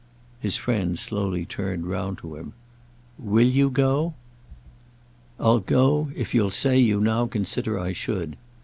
[0.39, 2.53] His friend slowly turned round to him.
[3.19, 4.15] "Will you go?"
[5.39, 8.35] "I'll go if you'll say you now consider I should.